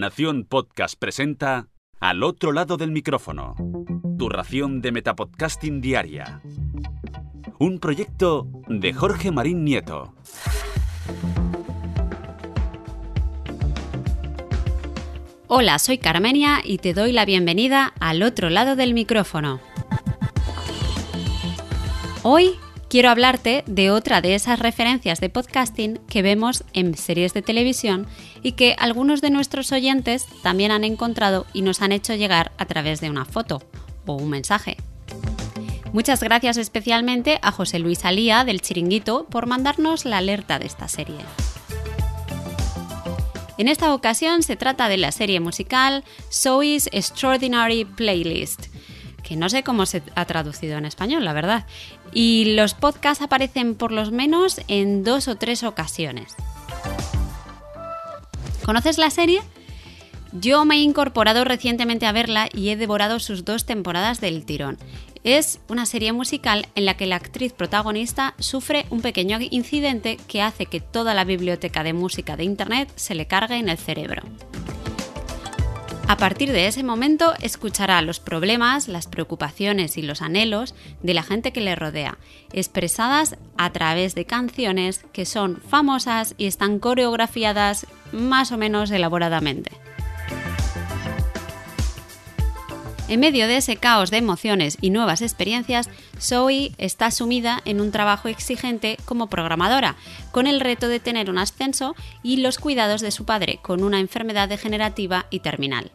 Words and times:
Nación 0.00 0.46
Podcast 0.48 0.98
presenta 0.98 1.68
Al 2.00 2.22
otro 2.22 2.52
lado 2.52 2.78
del 2.78 2.90
micrófono. 2.90 3.54
Tu 4.18 4.30
ración 4.30 4.80
de 4.80 4.92
Metapodcasting 4.92 5.82
Diaria. 5.82 6.40
Un 7.58 7.78
proyecto 7.80 8.48
de 8.66 8.94
Jorge 8.94 9.30
Marín 9.30 9.62
Nieto. 9.62 10.14
Hola, 15.48 15.78
soy 15.78 15.98
Carmenia 15.98 16.62
y 16.64 16.78
te 16.78 16.94
doy 16.94 17.12
la 17.12 17.26
bienvenida 17.26 17.92
al 18.00 18.22
otro 18.22 18.48
lado 18.48 18.76
del 18.76 18.94
micrófono. 18.94 19.60
Hoy 22.22 22.54
quiero 22.90 23.08
hablarte 23.08 23.62
de 23.66 23.92
otra 23.92 24.20
de 24.20 24.34
esas 24.34 24.58
referencias 24.58 25.20
de 25.20 25.30
podcasting 25.30 25.98
que 26.08 26.22
vemos 26.22 26.64
en 26.72 26.96
series 26.96 27.32
de 27.32 27.40
televisión 27.40 28.08
y 28.42 28.52
que 28.52 28.74
algunos 28.78 29.20
de 29.20 29.30
nuestros 29.30 29.70
oyentes 29.70 30.26
también 30.42 30.72
han 30.72 30.82
encontrado 30.82 31.46
y 31.54 31.62
nos 31.62 31.82
han 31.82 31.92
hecho 31.92 32.14
llegar 32.14 32.50
a 32.58 32.66
través 32.66 33.00
de 33.00 33.08
una 33.08 33.24
foto 33.24 33.62
o 34.06 34.14
un 34.14 34.28
mensaje. 34.28 34.76
Muchas 35.92 36.20
gracias 36.20 36.56
especialmente 36.56 37.38
a 37.42 37.52
José 37.52 37.78
Luis 37.78 38.04
Alía 38.04 38.44
del 38.44 38.60
Chiringuito 38.60 39.26
por 39.30 39.46
mandarnos 39.46 40.04
la 40.04 40.18
alerta 40.18 40.58
de 40.58 40.66
esta 40.66 40.88
serie. 40.88 41.18
En 43.56 43.68
esta 43.68 43.94
ocasión 43.94 44.42
se 44.42 44.56
trata 44.56 44.88
de 44.88 44.96
la 44.96 45.12
serie 45.12 45.38
musical 45.38 46.02
Zoe's 46.32 46.88
Extraordinary 46.92 47.84
Playlist, 47.84 48.69
no 49.36 49.48
sé 49.48 49.62
cómo 49.62 49.86
se 49.86 50.02
ha 50.14 50.24
traducido 50.24 50.78
en 50.78 50.84
español, 50.84 51.24
la 51.24 51.32
verdad. 51.32 51.66
Y 52.12 52.54
los 52.54 52.74
podcasts 52.74 53.22
aparecen 53.22 53.74
por 53.74 53.92
lo 53.92 54.10
menos 54.10 54.60
en 54.68 55.04
dos 55.04 55.28
o 55.28 55.36
tres 55.36 55.62
ocasiones. 55.62 56.34
¿Conoces 58.64 58.98
la 58.98 59.10
serie? 59.10 59.40
Yo 60.32 60.64
me 60.64 60.76
he 60.76 60.82
incorporado 60.82 61.44
recientemente 61.44 62.06
a 62.06 62.12
verla 62.12 62.48
y 62.52 62.68
he 62.68 62.76
devorado 62.76 63.18
sus 63.18 63.44
dos 63.44 63.66
temporadas 63.66 64.20
del 64.20 64.44
tirón. 64.44 64.78
Es 65.24 65.60
una 65.68 65.86
serie 65.86 66.12
musical 66.12 66.66
en 66.74 66.86
la 66.86 66.96
que 66.96 67.06
la 67.06 67.16
actriz 67.16 67.52
protagonista 67.52 68.34
sufre 68.38 68.86
un 68.90 69.02
pequeño 69.02 69.38
incidente 69.50 70.16
que 70.28 70.40
hace 70.40 70.66
que 70.66 70.80
toda 70.80 71.14
la 71.14 71.24
biblioteca 71.24 71.82
de 71.82 71.92
música 71.92 72.36
de 72.36 72.44
Internet 72.44 72.90
se 72.96 73.14
le 73.14 73.26
cargue 73.26 73.56
en 73.56 73.68
el 73.68 73.76
cerebro. 73.76 74.22
A 76.10 76.16
partir 76.16 76.50
de 76.50 76.66
ese 76.66 76.82
momento 76.82 77.34
escuchará 77.40 78.02
los 78.02 78.18
problemas, 78.18 78.88
las 78.88 79.06
preocupaciones 79.06 79.96
y 79.96 80.02
los 80.02 80.22
anhelos 80.22 80.74
de 81.04 81.14
la 81.14 81.22
gente 81.22 81.52
que 81.52 81.60
le 81.60 81.76
rodea, 81.76 82.18
expresadas 82.52 83.36
a 83.56 83.70
través 83.70 84.16
de 84.16 84.24
canciones 84.24 85.04
que 85.12 85.24
son 85.24 85.62
famosas 85.68 86.34
y 86.36 86.46
están 86.46 86.80
coreografiadas 86.80 87.86
más 88.10 88.50
o 88.50 88.58
menos 88.58 88.90
elaboradamente. 88.90 89.70
En 93.10 93.18
medio 93.18 93.48
de 93.48 93.56
ese 93.56 93.76
caos 93.76 94.12
de 94.12 94.18
emociones 94.18 94.78
y 94.80 94.90
nuevas 94.90 95.20
experiencias, 95.20 95.90
Zoe 96.20 96.70
está 96.78 97.10
sumida 97.10 97.60
en 97.64 97.80
un 97.80 97.90
trabajo 97.90 98.28
exigente 98.28 98.98
como 99.04 99.26
programadora, 99.26 99.96
con 100.30 100.46
el 100.46 100.60
reto 100.60 100.86
de 100.86 101.00
tener 101.00 101.28
un 101.28 101.36
ascenso 101.36 101.96
y 102.22 102.36
los 102.36 102.58
cuidados 102.58 103.00
de 103.00 103.10
su 103.10 103.24
padre 103.24 103.58
con 103.62 103.82
una 103.82 103.98
enfermedad 103.98 104.48
degenerativa 104.48 105.26
y 105.28 105.40
terminal. 105.40 105.90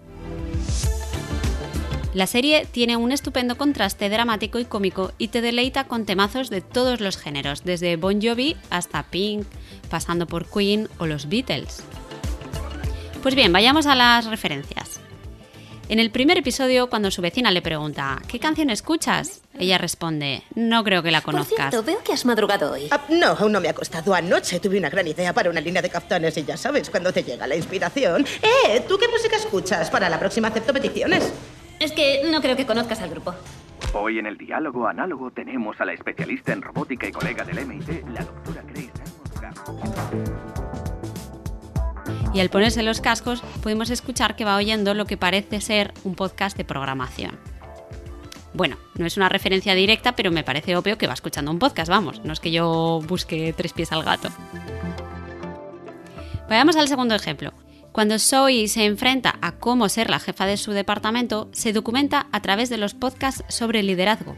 La 2.14 2.28
serie 2.28 2.68
tiene 2.70 2.98
un 2.98 3.14
estupendo 3.14 3.58
contraste 3.58 4.10
dramático 4.10 4.60
y 4.60 4.66
cómico 4.66 5.14
y 5.18 5.30
te 5.30 5.40
deleita 5.40 5.86
con 5.86 6.06
temazos 6.06 6.50
de 6.50 6.60
todos 6.60 7.00
los 7.00 7.16
géneros, 7.16 7.64
desde 7.64 7.96
Bon 7.96 8.22
Jovi 8.22 8.58
hasta 8.70 9.04
Pink, 9.04 9.48
pasando 9.90 10.28
por 10.28 10.50
Queen 10.50 10.90
o 10.98 11.06
los 11.06 11.30
Beatles. 11.30 11.82
Pues 13.24 13.36
bien, 13.36 13.54
vayamos 13.54 13.86
a 13.86 13.96
las 13.96 14.26
referencias. 14.26 14.95
En 15.88 16.00
el 16.00 16.10
primer 16.10 16.38
episodio, 16.38 16.90
cuando 16.90 17.12
su 17.12 17.22
vecina 17.22 17.52
le 17.52 17.62
pregunta 17.62 18.20
¿qué 18.28 18.40
canción 18.40 18.72
escuchas? 18.72 19.44
Ella 19.60 19.78
responde 19.78 20.42
no 20.56 20.84
creo 20.84 21.04
que 21.04 21.12
la 21.12 21.22
conozcas. 21.22 21.50
Por 21.50 21.70
cierto, 21.70 21.84
veo 21.84 22.04
que 22.04 22.14
has 22.14 22.26
madrugado 22.26 22.72
hoy. 22.72 22.88
Ah, 22.90 23.02
no, 23.10 23.28
aún 23.28 23.52
no 23.52 23.62
me 23.62 23.70
ha 23.70 23.74
costado. 23.74 24.16
Anoche 24.16 24.60
tuve 24.60 24.80
una 24.80 24.90
gran 24.90 25.08
idea 25.08 25.32
para 25.34 25.50
una 25.50 25.62
línea 25.62 25.82
de 25.82 25.90
kaftanes 25.90 26.36
y 26.38 26.44
ya 26.44 26.58
sabes, 26.58 26.90
cuando 26.90 27.14
te 27.14 27.24
llega 27.24 27.46
la 27.46 27.56
inspiración. 27.56 28.26
Eh, 28.42 28.84
¿tú 28.88 28.98
qué 28.98 29.08
música 29.08 29.36
escuchas? 29.36 29.92
Para 29.92 30.10
la 30.10 30.20
próxima 30.20 30.48
acepto 30.48 30.74
peticiones. 30.74 31.32
Es 31.80 31.92
que 31.92 32.24
no 32.32 32.42
creo 32.42 32.56
que 32.56 32.66
conozcas 32.66 33.02
al 33.02 33.10
grupo. 33.12 33.36
Hoy 33.94 34.18
en 34.18 34.26
el 34.26 34.38
diálogo 34.38 34.88
análogo 34.88 35.32
tenemos 35.32 35.80
a 35.80 35.86
la 35.86 35.94
especialista 35.94 36.54
en 36.54 36.62
robótica 36.62 37.08
y 37.08 37.12
colega 37.12 37.44
del 37.44 37.66
MIT, 37.66 38.08
la 38.10 38.24
doctora 38.24 38.64
Grace 38.64 38.92
y 42.36 42.42
al 42.42 42.50
ponerse 42.50 42.84
los 42.84 43.00
cascos 43.00 43.42
podemos 43.64 43.90
escuchar 43.90 44.36
que 44.36 44.44
va 44.44 44.58
oyendo 44.58 44.94
lo 44.94 45.06
que 45.06 45.16
parece 45.16 45.62
ser 45.62 45.94
un 46.04 46.16
podcast 46.16 46.58
de 46.58 46.66
programación. 46.66 47.40
Bueno, 48.54 48.78
no 48.96 49.06
es 49.06 49.16
una 49.16 49.30
referencia 49.30 49.74
directa, 49.74 50.16
pero 50.16 50.32
me 50.32 50.44
parece 50.44 50.76
obvio 50.76 50.98
que 50.98 51.08
va 51.08 51.14
escuchando 51.14 51.50
un 51.50 51.60
podcast, 51.60 51.90
vamos, 51.90 52.24
no 52.26 52.34
es 52.34 52.42
que 52.42 52.52
yo 52.52 53.00
busque 53.08 53.54
tres 53.56 53.72
pies 53.72 53.92
al 53.94 54.04
gato. 54.04 54.30
Vayamos 56.50 56.76
al 56.76 56.90
segundo 56.90 57.16
ejemplo. 57.16 57.54
Cuando 57.94 58.20
Zoe 58.20 58.68
se 58.68 58.84
enfrenta 58.84 59.36
a 59.42 59.54
cómo 59.54 59.88
ser 59.88 60.10
la 60.10 60.20
jefa 60.20 60.46
de 60.46 60.58
su 60.58 60.74
departamento, 60.74 61.50
se 61.54 61.72
documenta 61.72 62.28
a 62.34 62.42
través 62.42 62.70
de 62.70 62.78
los 62.78 62.94
podcasts 62.94 63.46
sobre 63.48 63.82
liderazgo, 63.82 64.36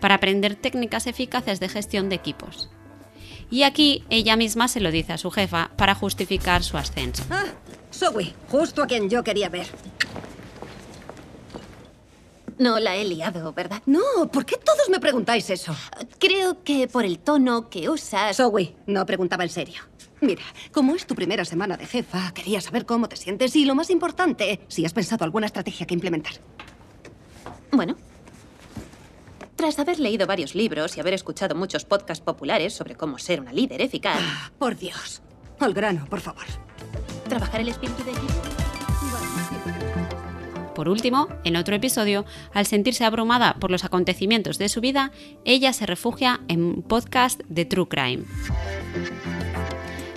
para 0.00 0.14
aprender 0.14 0.54
técnicas 0.54 1.08
eficaces 1.08 1.58
de 1.58 1.68
gestión 1.68 2.08
de 2.08 2.14
equipos. 2.14 2.70
Y 3.50 3.64
aquí 3.64 4.04
ella 4.10 4.36
misma 4.36 4.68
se 4.68 4.80
lo 4.80 4.90
dice 4.90 5.12
a 5.12 5.18
su 5.18 5.30
jefa 5.30 5.70
para 5.76 5.94
justificar 5.94 6.62
su 6.62 6.76
ascenso. 6.76 7.24
Ah, 7.30 7.46
Zoe, 7.92 8.32
justo 8.48 8.82
a 8.82 8.86
quien 8.86 9.10
yo 9.10 9.24
quería 9.24 9.48
ver. 9.48 9.66
No 12.58 12.78
la 12.78 12.94
he 12.94 13.04
liado, 13.04 13.52
¿verdad? 13.52 13.82
No, 13.86 14.30
¿por 14.30 14.44
qué 14.44 14.56
todos 14.56 14.88
me 14.90 15.00
preguntáis 15.00 15.48
eso? 15.48 15.74
Creo 16.18 16.62
que 16.62 16.86
por 16.88 17.04
el 17.04 17.18
tono 17.18 17.70
que 17.70 17.88
usas... 17.88 18.36
Zoe, 18.36 18.76
no 18.86 19.06
preguntaba 19.06 19.44
en 19.44 19.50
serio. 19.50 19.82
Mira, 20.20 20.42
como 20.70 20.94
es 20.94 21.06
tu 21.06 21.14
primera 21.14 21.46
semana 21.46 21.78
de 21.78 21.86
jefa, 21.86 22.32
quería 22.34 22.60
saber 22.60 22.84
cómo 22.84 23.08
te 23.08 23.16
sientes 23.16 23.56
y 23.56 23.64
lo 23.64 23.74
más 23.74 23.88
importante, 23.88 24.60
si 24.68 24.84
has 24.84 24.92
pensado 24.92 25.24
alguna 25.24 25.46
estrategia 25.46 25.86
que 25.86 25.94
implementar. 25.94 26.34
Bueno, 27.72 27.96
tras 29.60 29.78
haber 29.78 30.00
leído 30.00 30.26
varios 30.26 30.54
libros 30.54 30.96
y 30.96 31.00
haber 31.00 31.12
escuchado 31.12 31.54
muchos 31.54 31.84
podcasts 31.84 32.24
populares 32.24 32.72
sobre 32.72 32.94
cómo 32.94 33.18
ser 33.18 33.42
una 33.42 33.52
líder 33.52 33.82
eficaz... 33.82 34.18
Ah, 34.18 34.50
por 34.58 34.74
Dios. 34.74 35.20
Al 35.58 35.74
grano, 35.74 36.06
por 36.08 36.20
favor. 36.20 36.44
¿Trabajar 37.28 37.60
el 37.60 37.68
espíritu 37.68 38.02
de 38.04 38.12
equipo? 38.12 38.32
Por 40.74 40.88
último, 40.88 41.28
en 41.44 41.56
otro 41.56 41.76
episodio, 41.76 42.24
al 42.54 42.64
sentirse 42.64 43.04
abrumada 43.04 43.56
por 43.60 43.70
los 43.70 43.84
acontecimientos 43.84 44.56
de 44.56 44.70
su 44.70 44.80
vida, 44.80 45.12
ella 45.44 45.74
se 45.74 45.84
refugia 45.84 46.40
en 46.48 46.62
un 46.62 46.82
podcast 46.82 47.42
de 47.46 47.66
True 47.66 47.86
Crime. 47.86 48.24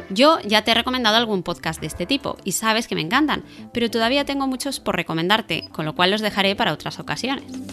Yo 0.09 0.39
ya 0.45 0.63
te 0.63 0.71
he 0.71 0.75
recomendado 0.75 1.17
algún 1.17 1.43
podcast 1.43 1.81
de 1.81 1.87
este 1.87 2.05
tipo 2.05 2.37
y 2.45 2.53
sabes 2.53 2.87
que 2.87 2.95
me 2.95 3.01
encantan, 3.01 3.43
pero 3.73 3.91
todavía 3.91 4.23
tengo 4.23 4.47
muchos 4.47 4.79
por 4.79 4.95
recomendarte, 4.95 5.67
con 5.73 5.83
lo 5.83 5.95
cual 5.95 6.11
los 6.11 6.21
dejaré 6.21 6.55
para 6.55 6.71
otras 6.71 6.97
ocasiones. 6.99 7.72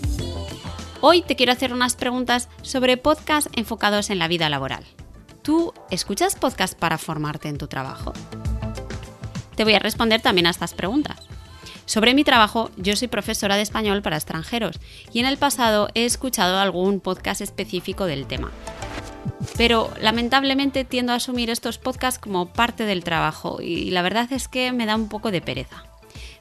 Hoy 1.02 1.22
te 1.22 1.34
quiero 1.34 1.52
hacer 1.52 1.72
unas 1.72 1.96
preguntas 1.96 2.50
sobre 2.60 2.98
podcasts 2.98 3.48
enfocados 3.54 4.10
en 4.10 4.18
la 4.18 4.28
vida 4.28 4.50
laboral. 4.50 4.84
¿Tú 5.42 5.72
escuchas 5.90 6.36
podcasts 6.36 6.76
para 6.78 6.98
formarte 6.98 7.48
en 7.48 7.56
tu 7.56 7.68
trabajo? 7.68 8.12
Te 9.56 9.64
voy 9.64 9.72
a 9.72 9.78
responder 9.78 10.20
también 10.20 10.46
a 10.46 10.50
estas 10.50 10.74
preguntas. 10.74 11.16
Sobre 11.86 12.12
mi 12.12 12.22
trabajo, 12.22 12.70
yo 12.76 12.96
soy 12.96 13.08
profesora 13.08 13.56
de 13.56 13.62
español 13.62 14.02
para 14.02 14.16
extranjeros 14.16 14.78
y 15.10 15.20
en 15.20 15.26
el 15.26 15.38
pasado 15.38 15.88
he 15.94 16.04
escuchado 16.04 16.58
algún 16.58 17.00
podcast 17.00 17.40
específico 17.40 18.04
del 18.04 18.26
tema. 18.26 18.50
Pero 19.56 19.90
lamentablemente 20.02 20.84
tiendo 20.84 21.12
a 21.12 21.16
asumir 21.16 21.48
estos 21.48 21.78
podcasts 21.78 22.20
como 22.20 22.52
parte 22.52 22.84
del 22.84 23.04
trabajo 23.04 23.62
y 23.62 23.90
la 23.90 24.02
verdad 24.02 24.30
es 24.34 24.48
que 24.48 24.70
me 24.72 24.84
da 24.84 24.96
un 24.96 25.08
poco 25.08 25.30
de 25.30 25.40
pereza. 25.40 25.89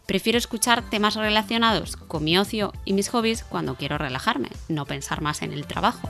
Prefiero 0.10 0.40
escuchar 0.40 0.82
temas 0.90 1.14
relacionados 1.14 1.96
con 1.96 2.24
mi 2.24 2.36
ocio 2.36 2.74
y 2.84 2.94
mis 2.94 3.10
hobbies 3.10 3.44
cuando 3.44 3.76
quiero 3.76 4.00
relajarme, 4.00 4.50
no 4.68 4.88
pensar 4.88 5.22
más 5.22 5.44
en 5.44 5.54
el 5.54 5.68
trabajo. 5.68 6.10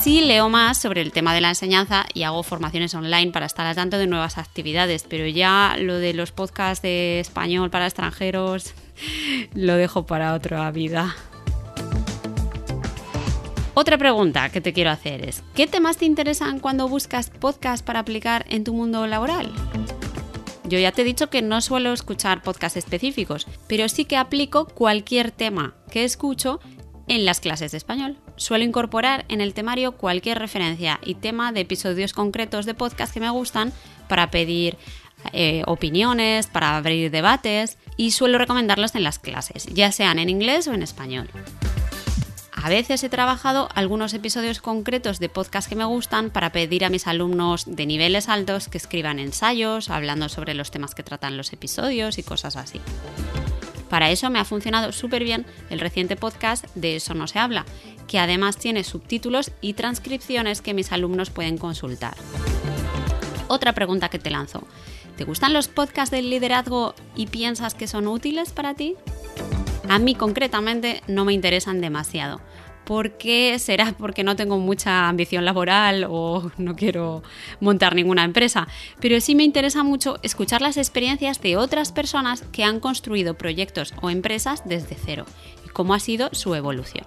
Sí 0.00 0.20
leo 0.20 0.48
más 0.48 0.78
sobre 0.82 1.00
el 1.00 1.12
tema 1.12 1.32
de 1.32 1.40
la 1.40 1.50
enseñanza 1.50 2.04
y 2.12 2.24
hago 2.24 2.42
formaciones 2.42 2.92
online 2.96 3.30
para 3.30 3.46
estar 3.46 3.66
al 3.66 3.76
tanto 3.76 3.98
de 3.98 4.08
nuevas 4.08 4.36
actividades, 4.36 5.06
pero 5.08 5.28
ya 5.28 5.76
lo 5.78 5.98
de 5.98 6.12
los 6.12 6.32
podcasts 6.32 6.82
de 6.82 7.20
español 7.20 7.70
para 7.70 7.86
extranjeros 7.86 8.74
lo 9.54 9.76
dejo 9.76 10.04
para 10.04 10.34
otra 10.34 10.68
vida. 10.72 11.14
Otra 13.74 13.96
pregunta 13.96 14.48
que 14.48 14.60
te 14.60 14.72
quiero 14.72 14.90
hacer 14.90 15.24
es, 15.28 15.44
¿qué 15.54 15.68
temas 15.68 15.98
te 15.98 16.06
interesan 16.06 16.58
cuando 16.58 16.88
buscas 16.88 17.30
podcasts 17.30 17.84
para 17.84 18.00
aplicar 18.00 18.44
en 18.48 18.64
tu 18.64 18.74
mundo 18.74 19.06
laboral? 19.06 19.52
Yo 20.72 20.78
ya 20.78 20.90
te 20.90 21.02
he 21.02 21.04
dicho 21.04 21.28
que 21.28 21.42
no 21.42 21.60
suelo 21.60 21.92
escuchar 21.92 22.42
podcasts 22.42 22.78
específicos, 22.78 23.46
pero 23.66 23.90
sí 23.90 24.06
que 24.06 24.16
aplico 24.16 24.64
cualquier 24.64 25.30
tema 25.30 25.74
que 25.90 26.02
escucho 26.02 26.60
en 27.08 27.26
las 27.26 27.40
clases 27.40 27.72
de 27.72 27.76
español. 27.76 28.16
Suelo 28.36 28.64
incorporar 28.64 29.26
en 29.28 29.42
el 29.42 29.52
temario 29.52 29.92
cualquier 29.92 30.38
referencia 30.38 30.98
y 31.04 31.16
tema 31.16 31.52
de 31.52 31.60
episodios 31.60 32.14
concretos 32.14 32.64
de 32.64 32.72
podcast 32.72 33.12
que 33.12 33.20
me 33.20 33.28
gustan 33.28 33.70
para 34.08 34.30
pedir 34.30 34.78
eh, 35.34 35.62
opiniones, 35.66 36.46
para 36.46 36.78
abrir 36.78 37.10
debates 37.10 37.76
y 37.98 38.12
suelo 38.12 38.38
recomendarlos 38.38 38.94
en 38.94 39.02
las 39.02 39.18
clases, 39.18 39.66
ya 39.66 39.92
sean 39.92 40.18
en 40.18 40.30
inglés 40.30 40.68
o 40.68 40.72
en 40.72 40.82
español. 40.82 41.28
A 42.62 42.68
veces 42.68 43.02
he 43.02 43.08
trabajado 43.08 43.68
algunos 43.74 44.14
episodios 44.14 44.60
concretos 44.60 45.18
de 45.18 45.28
podcast 45.28 45.68
que 45.68 45.74
me 45.74 45.84
gustan 45.84 46.30
para 46.30 46.52
pedir 46.52 46.84
a 46.84 46.90
mis 46.90 47.08
alumnos 47.08 47.64
de 47.66 47.86
niveles 47.86 48.28
altos 48.28 48.68
que 48.68 48.78
escriban 48.78 49.18
ensayos, 49.18 49.90
hablando 49.90 50.28
sobre 50.28 50.54
los 50.54 50.70
temas 50.70 50.94
que 50.94 51.02
tratan 51.02 51.36
los 51.36 51.52
episodios 51.52 52.18
y 52.18 52.22
cosas 52.22 52.54
así. 52.54 52.80
Para 53.90 54.12
eso 54.12 54.30
me 54.30 54.38
ha 54.38 54.44
funcionado 54.44 54.92
súper 54.92 55.24
bien 55.24 55.44
el 55.70 55.80
reciente 55.80 56.14
podcast 56.14 56.64
de 56.76 56.94
Eso 56.94 57.14
no 57.14 57.26
se 57.26 57.40
habla, 57.40 57.66
que 58.06 58.20
además 58.20 58.56
tiene 58.56 58.84
subtítulos 58.84 59.50
y 59.60 59.72
transcripciones 59.72 60.62
que 60.62 60.72
mis 60.72 60.92
alumnos 60.92 61.30
pueden 61.30 61.58
consultar. 61.58 62.14
Otra 63.48 63.72
pregunta 63.72 64.08
que 64.08 64.20
te 64.20 64.30
lanzo. 64.30 64.62
¿Te 65.16 65.24
gustan 65.24 65.52
los 65.52 65.66
podcasts 65.66 66.12
del 66.12 66.30
liderazgo 66.30 66.94
y 67.16 67.26
piensas 67.26 67.74
que 67.74 67.88
son 67.88 68.06
útiles 68.06 68.52
para 68.52 68.74
ti? 68.74 68.94
A 69.88 69.98
mí 69.98 70.14
concretamente 70.14 71.02
no 71.08 71.24
me 71.24 71.32
interesan 71.32 71.80
demasiado. 71.80 72.40
¿Por 72.84 73.12
qué 73.12 73.58
será? 73.58 73.92
Porque 73.98 74.24
no 74.24 74.36
tengo 74.36 74.58
mucha 74.58 75.08
ambición 75.08 75.44
laboral 75.44 76.06
o 76.08 76.50
no 76.58 76.76
quiero 76.76 77.22
montar 77.60 77.94
ninguna 77.94 78.24
empresa. 78.24 78.68
Pero 79.00 79.20
sí 79.20 79.34
me 79.34 79.44
interesa 79.44 79.82
mucho 79.82 80.18
escuchar 80.22 80.62
las 80.62 80.76
experiencias 80.76 81.40
de 81.40 81.56
otras 81.56 81.92
personas 81.92 82.42
que 82.52 82.64
han 82.64 82.80
construido 82.80 83.34
proyectos 83.34 83.94
o 84.00 84.10
empresas 84.10 84.62
desde 84.64 84.96
cero 84.96 85.26
y 85.64 85.68
cómo 85.68 85.94
ha 85.94 86.00
sido 86.00 86.30
su 86.32 86.54
evolución. 86.54 87.06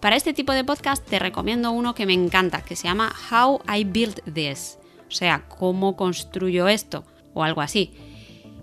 Para 0.00 0.16
este 0.16 0.32
tipo 0.32 0.52
de 0.52 0.64
podcast 0.64 1.06
te 1.06 1.20
recomiendo 1.20 1.70
uno 1.70 1.94
que 1.94 2.06
me 2.06 2.12
encanta, 2.12 2.62
que 2.62 2.74
se 2.74 2.88
llama 2.88 3.14
How 3.30 3.62
I 3.72 3.84
Built 3.84 4.20
This, 4.34 4.78
o 5.08 5.12
sea, 5.12 5.44
cómo 5.46 5.94
construyo 5.94 6.66
esto 6.66 7.04
o 7.34 7.44
algo 7.44 7.60
así. 7.60 7.92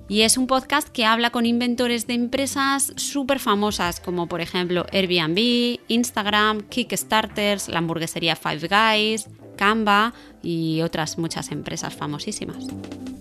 Y 0.10 0.24
es 0.24 0.38
un 0.38 0.48
podcast 0.48 0.90
que 0.90 1.06
habla 1.06 1.30
con 1.30 1.46
inventores 1.46 2.08
de 2.08 2.16
empresas 2.16 2.92
súper 2.96 3.40
famosas, 3.40 4.00
como 4.00 4.28
por 4.28 4.42
ejemplo 4.42 4.88
Airbnb, 4.92 5.80
Instagram, 5.88 6.62
Kickstarters, 6.62 7.70
la 7.70 7.78
hamburguesería 7.78 8.36
Five 8.36 8.68
Guys, 8.68 9.30
Canva 9.56 10.16
y 10.42 10.82
otras 10.82 11.20
muchas 11.20 11.52
empresas 11.52 11.96
famosísimas. 11.96 12.66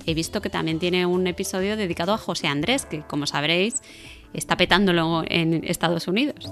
He 0.07 0.15
visto 0.15 0.41
que 0.41 0.49
también 0.49 0.79
tiene 0.79 1.05
un 1.05 1.27
episodio 1.27 1.77
dedicado 1.77 2.15
a 2.15 2.19
José 2.19 2.47
Andrés, 2.47 2.87
que 2.87 3.03
como 3.03 3.27
sabréis 3.27 3.83
está 4.33 4.57
petándolo 4.57 5.25
en 5.29 5.65
Estados 5.65 6.09
Unidos. 6.09 6.51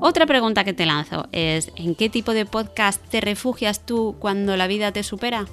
Otra 0.00 0.24
pregunta 0.24 0.64
que 0.64 0.72
te 0.72 0.86
lanzo 0.86 1.28
es, 1.32 1.70
¿en 1.76 1.94
qué 1.94 2.08
tipo 2.08 2.32
de 2.32 2.46
podcast 2.46 3.06
te 3.10 3.20
refugias 3.20 3.84
tú 3.84 4.16
cuando 4.18 4.56
la 4.56 4.66
vida 4.66 4.90
te 4.92 5.02
supera? 5.02 5.44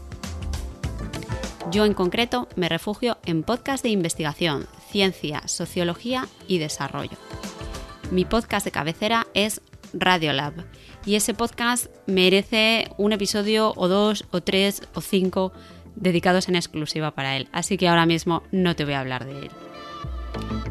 Yo 1.70 1.84
en 1.84 1.94
concreto 1.94 2.48
me 2.56 2.70
refugio 2.70 3.18
en 3.26 3.44
podcast 3.44 3.84
de 3.84 3.90
investigación, 3.90 4.68
ciencia, 4.90 5.46
sociología 5.48 6.26
y 6.48 6.60
desarrollo. 6.60 7.18
Mi 8.10 8.24
podcast 8.24 8.64
de 8.64 8.72
cabecera 8.72 9.28
es 9.34 9.62
Radiolab 9.94 10.54
y 11.06 11.16
ese 11.16 11.34
podcast 11.34 11.88
merece 12.06 12.90
un 12.98 13.12
episodio 13.12 13.74
o 13.76 13.90
dos 13.90 14.26
o 14.32 14.42
tres 14.42 14.82
o 14.94 15.02
cinco 15.02 15.52
dedicados 15.96 16.48
en 16.48 16.56
exclusiva 16.56 17.12
para 17.12 17.36
él, 17.36 17.50
así 17.52 17.78
que 17.78 17.90
ahora 17.90 18.06
mismo 18.06 18.44
no 18.52 18.76
te 18.78 18.86
voy 18.86 18.94
a 18.94 19.02
hablar 19.02 19.26
de 19.26 19.38
él. 19.38 19.52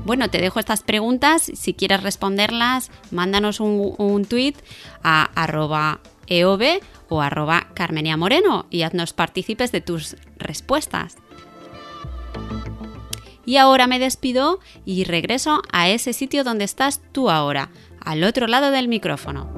Bueno, 0.06 0.30
te 0.30 0.40
dejo 0.40 0.60
estas 0.60 0.82
preguntas. 0.82 1.50
Si 1.54 1.74
quieres 1.74 2.02
responderlas, 2.02 2.90
mándanos 3.10 3.58
un, 3.60 3.94
un 3.98 4.24
tweet 4.24 4.54
a 5.02 5.24
arroba 5.34 6.00
eov 6.26 6.62
o 7.08 7.20
arroba 7.20 7.68
Carmenia 7.74 8.16
Moreno 8.16 8.66
y 8.70 8.82
haznos 8.82 9.12
partícipes 9.12 9.72
de 9.72 9.80
tus 9.80 10.16
respuestas. 10.36 11.16
Y 13.44 13.58
ahora 13.58 13.86
me 13.86 13.98
despido 13.98 14.58
y 14.84 15.04
regreso 15.04 15.62
a 15.72 15.88
ese 15.88 16.12
sitio 16.12 16.42
donde 16.42 16.64
estás 16.64 17.00
tú 17.12 17.30
ahora, 17.30 17.70
al 18.00 18.24
otro 18.24 18.48
lado 18.48 18.72
del 18.72 18.88
micrófono. 18.88 19.55